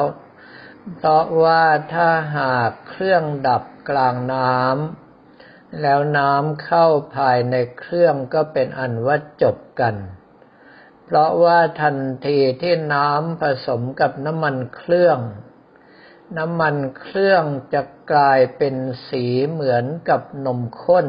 [0.95, 9.95] เพราะว่าถ้าหากเครื่องดับกลางน้ำแล้วน้ำเข้าภายในเครื่องก็เป็นอันว่าจบกัน
[11.13, 15.19] เพราะว่าทันทีที่น้ำผสมกับน้ำมันเครื่อง
[16.37, 17.81] น้ำมันเครื่องจะ
[18.11, 18.75] กลายเป็น
[19.07, 21.07] สีเหมือนกับนมข้น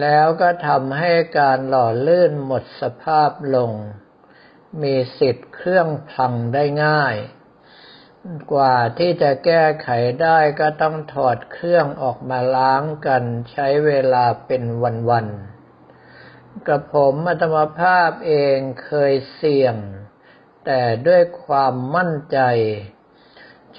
[0.00, 3.72] แล้วก็ทำให้การหล่อลื่นหมดสภาพลง
[4.82, 7.16] มีสิทธิ์เครื่องพังได้ง่าย
[8.52, 9.88] กว่าที่จะแก้ไข
[10.22, 14.62] ได้ก็ต้องถอดเครื่องออกมาล้างกันใช้เวลาเป็น
[15.10, 15.57] วันๆ
[16.66, 19.76] กระผมอัตมภาพเองเคยเสี่ยง
[20.64, 22.38] แต่ด้วยความมั่นใจ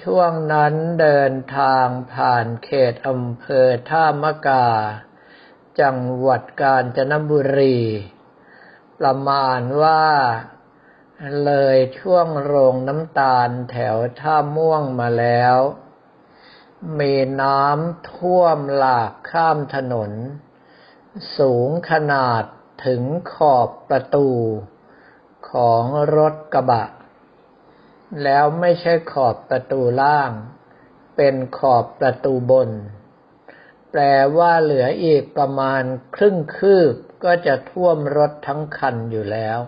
[0.02, 4.68] ช่วงนั้นเดินทางผ่านเขตอำเภอท่ามะกา
[5.80, 7.78] จังหวัดกาญจนบุรี
[8.98, 10.04] ประมาณว่า
[11.44, 15.56] เลยช่วงโรงน้ำตาลแถวท่าม่วงมาแล้ว
[16.98, 20.12] มีน้ำท่วมหลากข้ามถนน
[21.36, 22.44] สูงขนาด
[22.84, 23.02] ถึง
[23.34, 24.28] ขอบประตู
[25.50, 25.84] ของ
[26.16, 26.84] รถกระบะ
[28.22, 30.30] แล้วไม่ใช่ขอบประตูล่าง
[31.16, 32.70] เป็นขอบประตูบน
[33.90, 34.02] แปล
[34.38, 35.82] ว่าเหลืออีกประมาณ
[36.16, 39.58] ครึ่งคืบก็จะท่วมรถทั้งคันอยู่แล้ว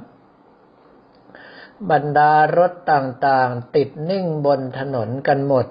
[1.91, 5.67] บรรดารถต่างๆติดนิ่งบนถนนกันหมด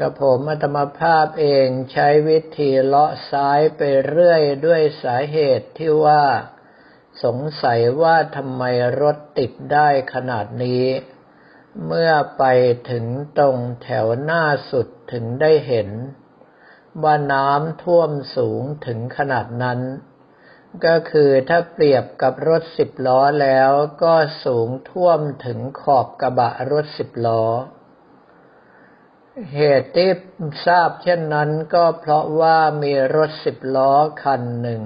[0.00, 6.24] กับผมอัตมภาพเองใช้วิธีเลาะซ้ายไปเรื่อยด้วยสาเหตุที่ว่า
[7.24, 8.62] สงสัยว่าทำไม
[9.00, 10.86] รถติดได้ขนาดนี้
[11.86, 12.44] เมื่อไป
[12.90, 13.06] ถึง
[13.38, 15.90] ตรงแถวหน้าสุดถึงได้เห็น
[17.02, 19.80] ว่าน้ำท่วมสูงถึงขนาดนั้น
[20.84, 23.70] ก็คือถ้าเปรียบกับรถสิบล้อแล้ว
[24.02, 27.44] ก็สูงท่วมถึงขอบกระบะรถสิบล้อ
[29.52, 30.10] เหตุที่
[30.66, 34.82] ทราบเช่นนั้นก็เพราะว่ามีรถสิบล้อคันหนึ่ง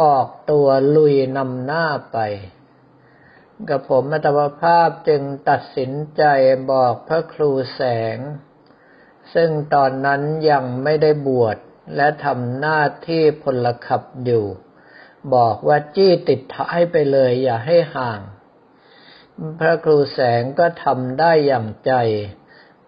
[0.00, 2.18] ออกตัวลุยนำหน้าไป
[3.68, 6.22] กับผมอัตวภาพจึงตัดสินใจ
[6.70, 7.82] บอกพระครูแส
[8.16, 8.18] ง
[9.34, 11.56] ซึ่งตอนนั้นยังไม่ได้บวช
[11.96, 14.46] และทำหน้าที่พลขับอยู่
[15.34, 18.20] บอกว่าจี้ติดท้ายไปเลยอย่าให้ห่าง
[19.60, 21.92] พระครูแสงก็ทำได้อย่างใจ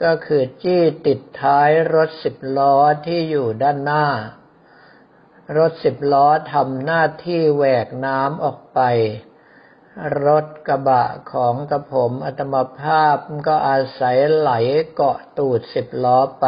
[0.03, 2.77] ก็คือจี้ติดท้ายรถสิบล้อ
[3.07, 4.07] ที่อยู่ด้านหน้า
[5.57, 8.81] รถสิบล้อทำหน้าที่แหวกน้ำออกไป
[10.27, 13.17] รถกระบะของกระผมอัตมภาพ
[13.49, 14.51] ก็อาศัยไหล
[14.95, 16.47] เกาะตูดสิบล้อไป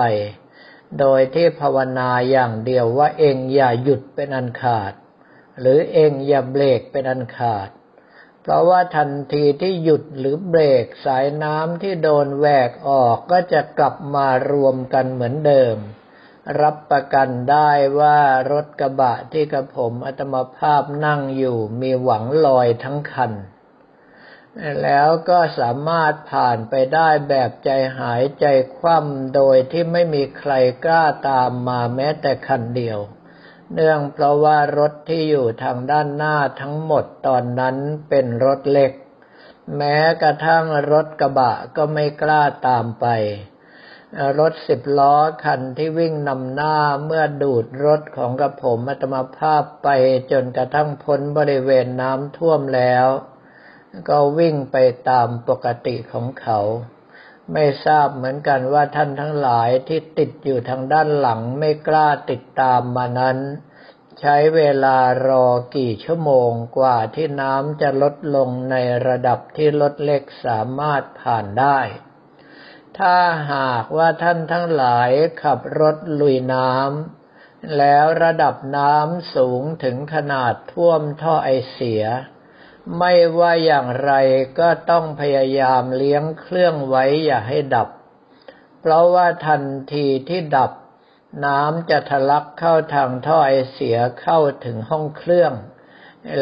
[0.99, 4.93] โดยที่ภาวนาอย่างเดียวว่าเองอย่าหยุดเป็นอันขาด
[5.61, 7.69] หรือเองอย่าเบรกเป็นอันขาด
[8.49, 15.77] เพราะว่าทันทีที่หยุดหรือเบรกสายน้ำที่โดนแหวกออกก็จะกลับมารวมกันเหมือนเดิม
[16.61, 18.21] รับประกันได้ว่า
[18.53, 23.33] รถกระบะที่กระผมอัตมภาพนั่งอยู่มีหวังลอยทั้งคัน
[24.83, 28.47] แล้วก็สามารถผ่านไปได้แบบใจหายใจ
[28.77, 30.53] คว่ำโดยที่ไม่มีใคร
[30.85, 33.01] กล้าตามมาแม้แต่คันเดียว
[33.75, 37.77] เนื่องเพราะว่ารถที่อยู่ทางด้านหน้าทั้งหมดตอนนั้น
[38.09, 38.93] เป็นรถเล็ก
[39.77, 43.07] แม้กระทั่งรถกระบะก็ไม่กล้าตามไป
[44.39, 49.89] รถสิบล้อคันที่วิ่งนำหน้าเมื่อดูดรถของกระผมอัตมาภาพไป
[50.33, 53.07] จนกระทั่งพ้นบริเวณน้ำท่วมแล้ว
[54.09, 54.77] ก็วิ่งไป
[55.09, 56.59] ตามปกติของเขา
[57.53, 63.39] ไม่ทราบเหมือนกันว่าท่านทั้งหลายที่ติดอยู่ทางด้านหลังไม่กล้าติดตามมานั้น
[64.21, 64.99] ใช้เวลา
[65.29, 65.47] รอ
[65.77, 71.79] กี่ชั่วโมงกว่าที่น้ำจะลดลงในระดับที่รถเล็กสามารถผ่านได้
[72.99, 73.17] ถ้า
[73.53, 75.11] หากว่าท่านทั้งหลาย
[75.43, 82.05] ขับรถลุยน้ำแล้วระดับน้ำสูงถึงขนาดท่วมท่อไอเสีย
[82.97, 84.13] ไม่ว่าอย่างไร
[84.59, 87.89] ก็ต้องพยายามเลี้ยงเครื่องไว้อย่าให้ดับ
[88.81, 89.63] เพราะว่าทัน
[89.95, 90.73] ทีที่ดับ
[91.45, 95.53] น้ำจะทะลักเข้าทางท่อไอเสียเข้าถึงห้องเครื่อง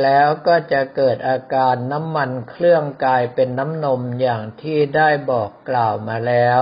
[0.03, 6.61] แล้วก็จะเกิดอาการน้ำมันเครื่องกลายเป็นน้ำนมอย่างที่ได้บอกกล่าวมาแล้ว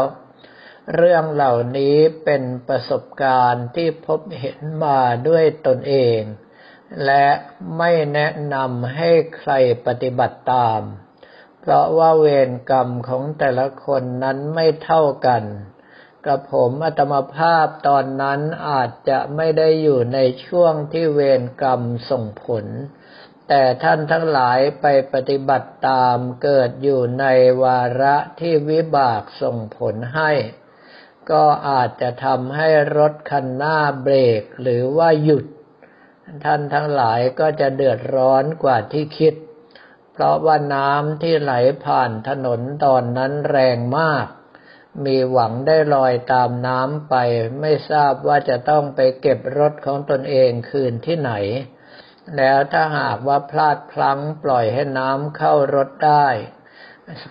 [0.95, 6.21] เรื่องเหล่านี้เป็นประสบการณ์ที่พบเห็นมาด้วยตนเอง
[7.05, 7.27] และ
[7.79, 9.53] ไม่แนะนำให้ใคร
[9.87, 10.81] ปฏิบัติตาม
[11.61, 15.43] เพราะว่าเวรกรรมของแต่ละคนนั้นไม่เท่ากัน
[16.27, 21.81] กับผมอัตมภาพตอนนั้นอาจจะไม่ได้อยู่ในช่วงที่เวรกรรม
[22.11, 22.65] ส่งผล
[23.49, 27.27] แต่ท่านทั้งหลายไปปฏิบัติตามเกิดอยู่ใน
[27.63, 30.33] วาระที่วิบากส่งผลให้
[31.31, 32.69] ก็อาจจะทำให้
[32.99, 35.45] รถคันหน้าเบรกหรือว่าหยุด
[36.45, 39.35] ท่านทั้งหลายก็จะเดือดร้อนกว่าที่คิด
[40.13, 41.53] เพราะว่าน้ำที่ไหล
[41.85, 44.27] ผ่านถนนตอนนั้นแรงมาก
[45.05, 47.15] มีหวังได้ลอยตามน้ำไป
[47.61, 51.33] ไม่ทราบว่าจะต้องไปเก็บรถของตนเองคืนที่ไหน
[52.37, 56.27] แล้วถ้าหากว่าพลาดพลั้งปล่อยให้น้ำเข้ารถได้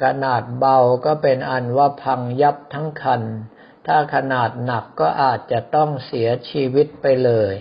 [0.04, 3.22] ขนาดเบาก็เป็นอันว่าพังยับทั้งคัน
[3.88, 7.56] ถ้าขนาดหนักก็อาจจะต้องเสียชีวิตไปเลย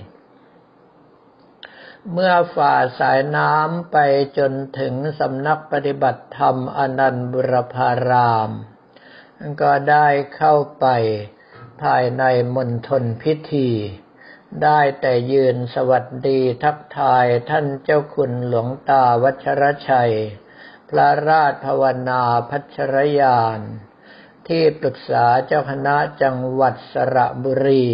[2.10, 3.96] เมื่อฝ่าสายน้ำไป
[4.38, 8.50] จนถึงสำนักปฏิบัติธรรมอนันบุรพาราม
[9.62, 10.06] ก็ได้
[10.36, 10.86] เข้าไป
[11.82, 13.70] ภายในมณฑลพิธี
[14.62, 20.14] ได้แต่ยืนสวัสดีทักทายท่านเจ้าคุณหลวงตาวัชรชัย
[20.90, 23.60] พระราชภาวนาพัชรยาน
[24.48, 27.88] ที่ปรึกษาเจ้าคณะจังหวัดสระบุรี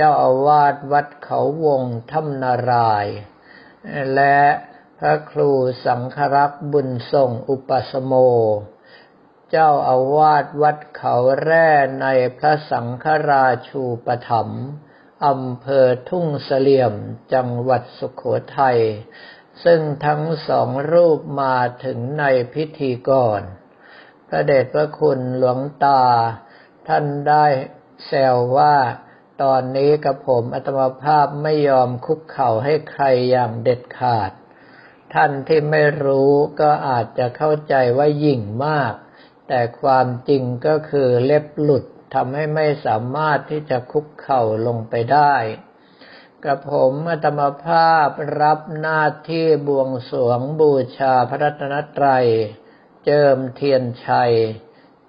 [0.00, 3.06] เจ้าอาวาสวัดเขาวงถ้ำนาราย
[4.14, 4.40] และ
[4.98, 5.50] พระครู
[5.84, 8.12] สังครักษ์บุญส่งอุปสโม
[9.50, 11.70] เจ้าอาวาสวัดเขาแร่
[12.02, 12.06] ใน
[12.38, 14.64] พระสังฆราชูปถัมภ์
[15.26, 16.94] อำเภอทุ่งเสลี่ยม
[17.34, 18.22] จังหวัดสุขโข
[18.58, 18.80] ทัย
[19.64, 22.24] ซึ่งทั้งสองรูปมาถึงใน
[22.54, 23.42] พิธีก่อน
[24.28, 26.02] พระเดชพระคุณหลวงตา
[26.88, 27.46] ท่านได้
[28.06, 28.76] แซวว่า
[29.42, 34.32] ตอนนี้กับผมอัตมาภาพไม่ยอมคุกเข่าให้ใครอย่างเด็ดขาด
[35.14, 38.94] ท่านที่ไม่รู้ก็อาจจะเข้าใจว่ายิ่งมาก
[39.48, 45.34] แต่ความจริงก็คือเล็บหลุดทำให้ไม่สามารถที่จะคุกเข่าลงไปได้
[46.44, 48.08] กระผมอัตมภาพ
[48.40, 52.26] รับหน้าที่บวงสรวงบูชาพระรัตนตรัย
[53.04, 54.32] เจิมเทียนชัย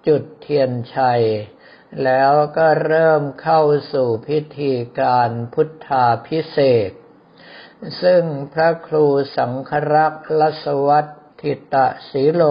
[0.07, 1.23] จุดเทียนชัย
[2.03, 3.62] แล้วก็เริ่มเข้า
[3.94, 6.57] สู่พิธีการพุทธาพิเศ
[6.89, 6.91] ษ
[8.01, 9.06] ซึ่งพระครู
[9.38, 11.07] สังครักษ์ลสวัต
[11.41, 12.44] ทิตะสีโล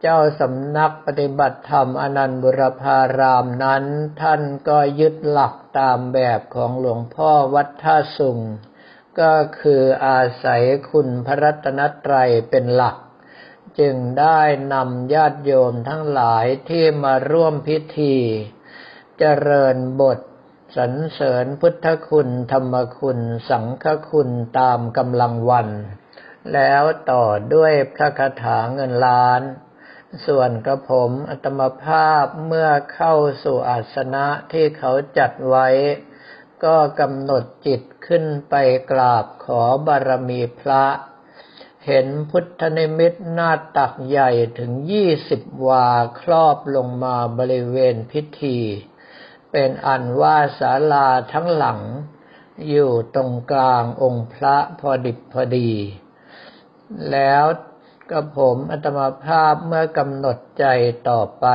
[0.00, 3.84] เจ้าสำนักปฏิบัติธรรมอนันต์บุรพารามนั้น
[4.22, 8.38] ท่านก็ยึดหลักตามแบบของหลวงพ่อวัดท่าสุง
[9.20, 12.96] ก็คืออาศัยคุณพระรัตนตรัยเป็นหลัก
[13.80, 14.40] จึงได้
[14.72, 18.16] นำญาติโยมทั้งหลายที่มาร่วมพิธี
[19.18, 20.18] เจริญบท
[20.76, 23.18] สรรเสริญพุทธคุณธรรมคุณ
[23.50, 25.68] สังฆคุณตามกำลังวัน
[26.52, 29.42] แล้วต่อด้วยพระคาถาเงินล้าน
[30.26, 33.14] ส่วนกระผมอัตมภาพเมื่อเข้า
[33.44, 35.68] สู่อาสนะที่เขาจัดไว้
[36.64, 38.54] ก็กำหนดจิตขึ้นไป
[38.90, 40.84] กราบขอบารมีพระ
[41.84, 45.88] เห็นพุทธนิมิตหน้าตักใหญ่ถึงยี่สิบวา
[46.20, 48.58] ครอบลงมาบริเวณพิธี
[49.50, 51.80] เป็นอันว่าศาลาทั้งหลัง
[52.68, 55.70] อยู่ตรงกลางองค์พระพอดิบพอดี
[57.10, 57.44] แล้ว
[58.10, 60.64] กับผมอัตมาภาพเมื่อกำหนดใจ
[61.08, 61.46] ต่อไป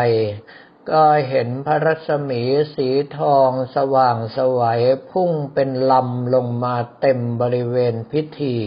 [0.92, 2.42] ก็เห็นพระรัศมี
[2.76, 4.82] สีทองสว่างสวัย
[5.12, 8.58] พุ่งเป็นลำลงมาเต็มบริเวณพิธี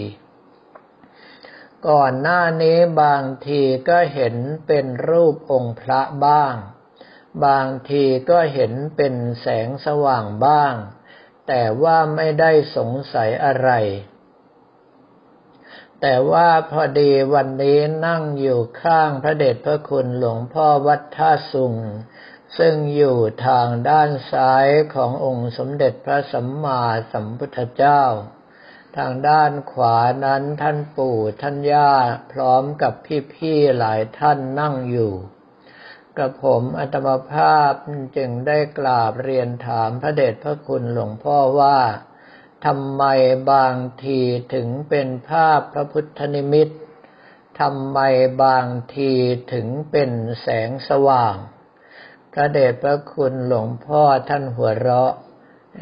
[1.89, 4.37] ก่อนหน้านี้บางทีก็เห็น
[4.67, 6.55] เป็นรูปองค์พระบ้าง
[7.47, 10.75] บางทีก็เห็นเป็นแสงสว่างบ้าง
[11.49, 13.71] แต่ว่าไม่ได้สงสัยอะไร
[16.01, 21.77] แต่ว่าพอดีวันนี้นั่งอยู่ข้างพระเดชพระคุณหลวงพ่อวัดท่าสุง
[22.59, 28.03] ซึ่งอยู่ทางด้านซ้ายขององค์สมเด็จพระสัมมาสัมพุทธเจ้า
[28.97, 31.93] ทางด้านขวานั้นท่านปู่ท่านย่า
[32.33, 32.93] พร้อมกับ
[33.35, 35.13] พี่ๆหลายท่านนั่งอยู่
[36.19, 37.73] กับผมอัตมภาพ
[38.17, 41.79] จึงได้กราบเรียนถามพระเดชพระคุณหลวงพ่อว่า
[42.67, 43.05] ทำไม
[43.53, 44.21] บางที
[44.55, 46.69] ถึงเป็นภาพพระพุทธนิมิต
[47.61, 47.99] ทำไม
[48.45, 49.13] บางที
[49.53, 51.37] ถึงเป็นแสงสว่าง
[52.33, 55.15] พระเดชพระคุณหลวงพ่อท่านหัวเราะ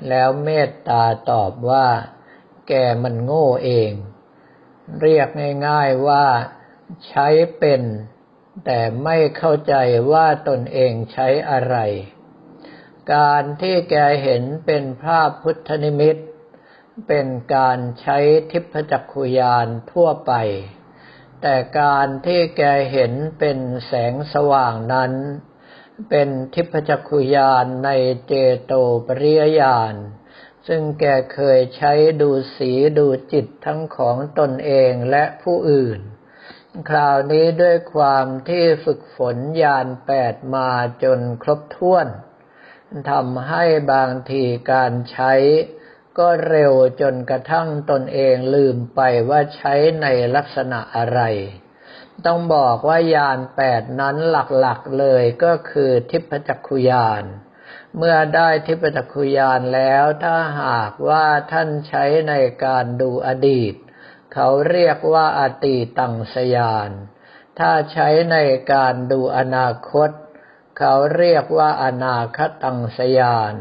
[0.08, 1.86] แล้วเมตตาตอบว่า
[2.70, 3.92] แกมันโง่เอง
[5.00, 5.28] เรียก
[5.66, 6.26] ง่ายๆว่า
[7.08, 7.82] ใช้เป็น
[8.64, 9.74] แต่ไม่เข้าใจ
[10.12, 11.76] ว่าตนเองใช้อะไร
[13.14, 16.16] การที่แกเห็นเป็นภาพพุทธนิมิต
[17.08, 18.18] เป็นการใช้
[18.50, 20.32] ทิพจักขุยานทั่วไป
[21.42, 22.62] แต่การที่แก
[22.92, 25.12] เห็นเป็นแสงสว่างนั้น
[26.10, 27.90] เป็นทิพจักขุยานใน
[28.26, 28.32] เจ
[28.64, 28.72] โต
[29.06, 29.94] ปริยญาณ
[30.72, 36.00] ซึ่งแกเคยใช้ดูสีดูจิตทั้งของตนเองและผู้อื่น
[36.90, 40.70] คราวนี้ด้วยความที่ฝึกฝนยานแปดมา
[41.02, 42.06] จนครบถ้วน
[43.10, 45.32] ทำให้บางทีการใช้
[46.18, 51.20] ก็เร็วจนกระทั่งตนเองลืมไปว่าใช้ในลักษณะอะไร
[52.26, 54.36] ต้องบอกว่ายานแปดนั้นห
[54.66, 57.24] ลักๆเลยก็คือทิพจักขุยาน
[57.96, 63.74] เมื่อได้ทิพจักขุยานแล้วถ้าหากว่าท่านใช้ในการดูอดีต
[64.34, 66.90] เขาเรียกว่าอติตังสยาน
[67.58, 68.36] ถ้าใช้ใน
[68.72, 70.10] การดูอนาคต
[70.78, 73.54] เขาเรียกว่าอนาคตังสยาน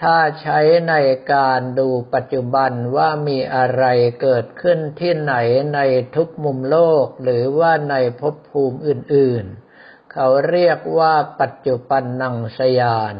[0.00, 0.94] ถ้าใช้ใน
[1.34, 3.84] การดูปัจจุบันว่ามีอะไร
[4.20, 5.34] เกิดขึ้นที่ไหน
[5.74, 5.80] ใน
[6.16, 13.16] ทุกมุมโลกหรือว่าในภพภูมิอื่นๆ เขาเรียกว่าปัจจุบันนังสยาน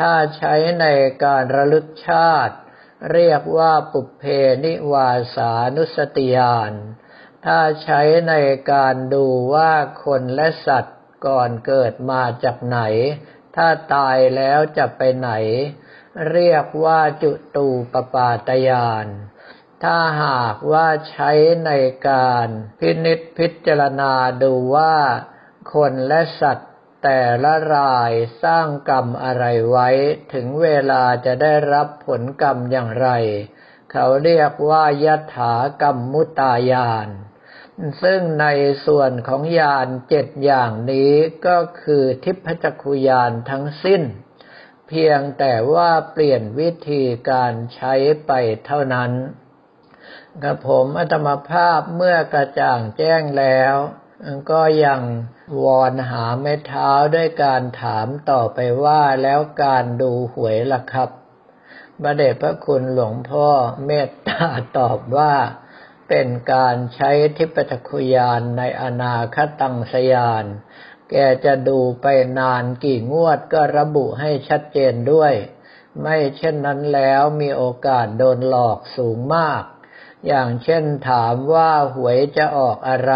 [0.00, 0.86] ถ้าใช้ใน
[1.24, 2.56] การระลึกชาติ
[3.12, 4.24] เรียกว่าปุเพ
[4.64, 6.72] นิวาสานุสติยาน
[7.46, 8.34] ถ้าใช้ใน
[8.72, 9.72] การดูว่า
[10.04, 12.80] คนและสัตว์ก่อนเกิดมาจากไหน
[13.56, 15.30] ถ้าตายแล้วจะไปไหน
[16.30, 19.06] เรียกว่าจุตูปปาตยาน
[19.84, 21.30] ถ้าหากว่าใช้
[21.66, 21.70] ใน
[22.08, 22.48] การ
[22.78, 24.94] พินิษพิจารณาดูว่า
[25.74, 26.73] คนและสัตว์
[27.04, 28.12] แต่ละราย
[28.44, 29.88] สร้างกรรมอะไรไว้
[30.32, 33.08] ถึงเวลาจะได้รับผลกรรมอย่างไร
[33.92, 37.08] เขาเรียกว่ายถากรรมมุตายาน
[38.02, 38.46] ซึ่งใน
[38.86, 41.12] ส่วนของยานเจ็ดอย่างนี้
[41.46, 44.02] ก็คือทิพจักขุยานทั้งสิ้น
[44.88, 47.94] เพียงแต่ว่าเปลี่ยนวิธีการใช้
[48.26, 48.32] ไป
[48.66, 49.12] เท่านั้น
[50.42, 53.74] กับผมอัตมภาพเมื่อกระจ่างแจ้งแล้ว
[54.50, 55.00] ก็ยัง
[55.62, 61.10] วอนหาแม่เท้าด้วยการถามต่อไปว่าแล้วการดูหวยล่ะครับ
[62.02, 63.48] บระเดชพระคุณหลวงพ่อ
[63.86, 64.44] เมตตา
[64.78, 65.34] ตอบว่า
[66.08, 70.44] เป็นการใช้ทิพจัคุยานในอนาคตังสยาน
[71.10, 72.06] แกจะดูไป
[72.38, 75.34] นานกี่งวดก็ระบุให้ชัดเจนด้วย
[76.00, 79.62] ไม่เช่นนั้นแล้วมีโอกาสโดนหลอกสูงมาก
[80.26, 83.14] อย่างเช่นถามว่าหวยจะออกอะไร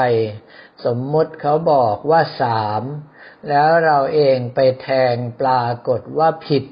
[0.85, 2.83] สมมุติเขาบอกว่าสาม
[3.49, 6.65] แล้วเราเองไปแทงปรากฏว่าผิด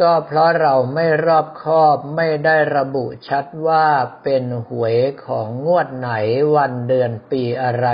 [0.00, 3.86] ก็เพราะเราไม่รอบคอบไม่ได้ระบุชัดว่า
[4.22, 6.10] เป็นหวยของงวดไหน
[6.56, 7.88] วันเดือนปีอะไร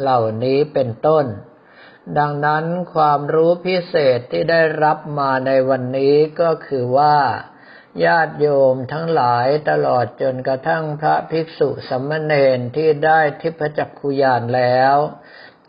[0.00, 1.26] เหล่านี้เป็นต้น
[2.18, 2.64] ดังนั้น
[2.94, 7.16] ความรู้พิเศษที่ได้รับมาในวันนี้ก็คือว่า
[8.04, 14.96] ญาติโยมทั้งหลายตลอดจนกระทั่งพระภิกษุสัมมเนนที่ได้ทิพจักขุยานแล้ว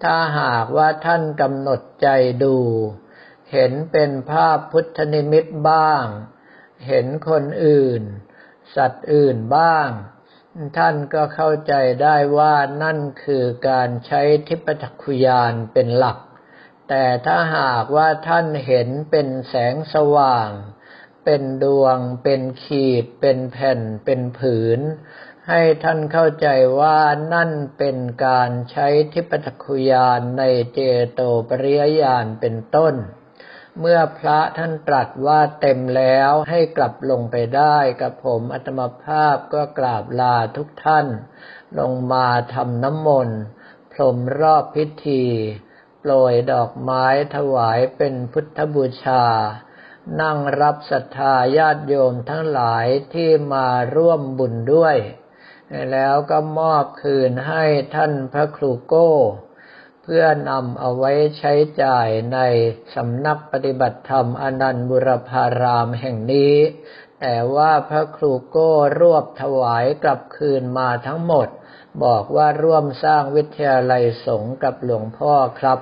[0.04, 2.08] ถ้าหากว่าท่านกำหนดใจ
[2.44, 2.58] ดู
[3.52, 6.06] เห็นเป็นภาพพุทธนิมิตบ้าง
[6.88, 8.02] เห็นคนอื่น
[8.76, 9.90] สัตว์อื่นบ้าง
[10.78, 16.18] ท่านก็เข้าใจได้ว่านั่นคือการใช้ทิพจักขุยานเป็นหลัก
[16.90, 20.50] แต่ถ้าหากว่าท่านเห็นเป็นแสงสว่าง
[21.24, 24.80] เป็นดวง เป็นขีด เป็นแผ่น เป็นผืน
[25.48, 26.48] ให้ท่านเข้าใจ
[26.80, 27.00] ว่า
[27.34, 30.80] นั่นเป็นการใช้ทิพจักขุยานในเจ
[31.14, 32.96] โตปริยญาณเป็นต้น
[33.80, 41.08] เมื่อพระท่านตรัสว่าเต็มแล้วให้กลับลงไปได้กับผมอัตมภาพก็กราบลาทุกท่าน
[41.80, 43.40] ลงมาทำน้ำมนต์
[43.94, 45.24] พรมรอบพิธี
[46.00, 49.26] โปรยดอกไม้ถวายเป็นพุทธบูชา
[50.22, 54.98] นั่งรับศรัทธาญาติโยมทั้งหลายที่มาร่วมบุญด้วย
[55.92, 57.66] แล้วก็มอบคืนให้
[57.96, 59.12] ท่านพระครูโก้
[60.04, 62.40] เพื่อนำเอาไว้ใช้จ่ายใน
[62.96, 66.56] สำนักปฏิบัติธรรมอนันต์บุรพารามแห่งนี้
[67.20, 71.48] แต่ว่าพระครูโก้รวบถวายกลับคืนมาทั้งหมด
[72.04, 75.80] บอกว่าร่วมสร้างวิทยาลัยสงฆ์กับหลวงพ่อครับ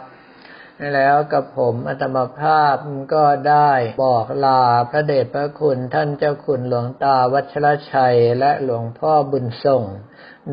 [0.93, 2.75] แล้วกับผมอัตมภาพ
[3.13, 3.71] ก็ได้
[4.03, 9.83] บอกลาพระเดชพระคุณท่านเจ้าคุณหลวงตาวัชรชัยและหลวงพ่อบุญส่ง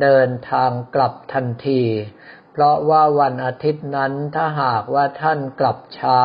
[0.03, 1.83] เดินทางกลับทันที
[2.53, 6.23] เพราะว่าวันอาทิตย์นั้นถ้าหากว่าท่านกลับช้า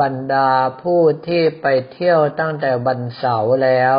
[0.00, 0.50] บรรดา
[0.82, 3.96] ผู้ที่ไปเที่ยวตั้งแต่วันเสาร์แล้ว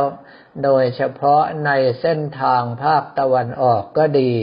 [0.63, 1.71] โดยเฉพาะใน
[2.01, 4.33] เส้นทางภาคตะวันออกก็ดี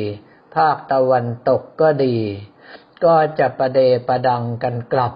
[0.56, 2.18] ภาคตะวันตกก็ดี
[3.04, 5.12] ก็จะประเดประดังกันกลับ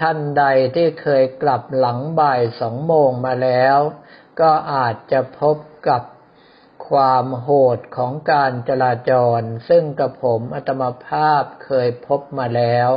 [0.00, 0.44] ท่านใด
[0.76, 3.78] ที่เคยกลับหลังบ่ายสองโมงมาแล้ว
[4.40, 5.56] ก็อาจจะพบ
[5.88, 6.02] กับ
[6.88, 12.90] ความโหดของการจราจร ซึ่งกับผมอัตมภาพเคยพบมาแล้ว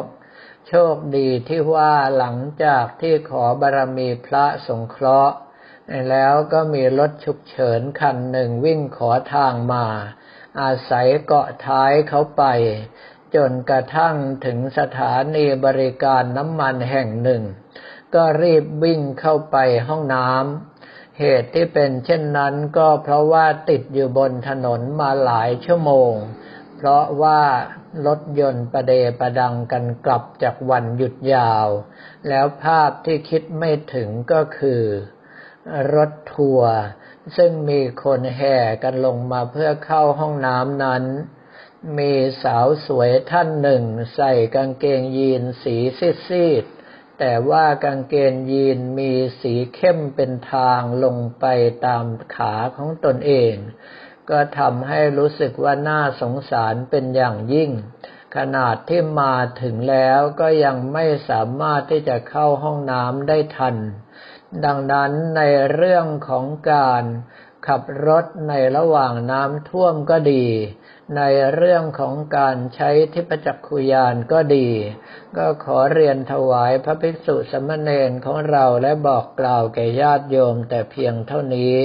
[0.68, 5.36] โชคดีที่ว่าหลังจากที่ขอบารมีพระสงเคราะห์
[6.10, 9.86] แล้วก็มีรถฉุกเฉินคันหนึ่งวิ่งขอทางมา
[10.62, 12.44] อาศัยเกาะท้ายเขาไป
[13.36, 14.16] จนกระทั่ง
[14.46, 17.44] ถึงสถานีบริการน้ำมันแห่งหนึ่ง
[18.16, 26.14] ก็รีบวิ่งเข้าไปห้องน้ำ เหตุที่เป็นเช่นนั้นก็เพราะว่าติดอยู่บนถนนมาหลายชั่วโมง
[26.78, 27.42] เพราะว่า
[28.06, 31.68] รถยนต์ประเดประดังกันกลับจากวันหยุดยาว
[32.30, 34.82] แล้วภาพที่คิดไม่ถึงก็คือ
[35.96, 36.74] รถทัวร์
[37.38, 41.04] ซึ่งมีคนแห่กันลงมาเพื่อเข้าห้องน้ำนั้น
[41.98, 42.14] มี
[42.44, 43.84] สาวสวยท่านหนึ่ง
[44.16, 45.76] ใส่กางเกงยีนสี
[46.28, 49.12] ซีดๆแต่ว่ากางเกงยีนมี
[49.42, 51.46] สีเข้มเป็นทางลงไป
[51.86, 53.56] ตามขาของตนเอง
[54.30, 57.72] ก็ทำให้รู้สึกว่าน่าสงสารเป็นอย่างยิ่ง
[58.36, 63.76] ขนาดที่มาถึงแล้วก็ยังไม่สามารถที่จะเข้าห้องน้ำได้ทัน
[64.66, 65.42] ดังนั้นใน
[65.74, 67.04] เรื่องของการ
[67.68, 70.46] ขับรถในระหว่างน้ำท่วมก็ดี
[71.16, 71.22] ใน
[71.56, 74.70] เรื่องของการใช้ทิพจักขุยานก็ดี
[75.38, 81.78] ก็ขอเรียนถวายพระภิกษุสมณเณรของเราและบอกกล่าวแก่ญาติโยมแต่เพียงเท่านี้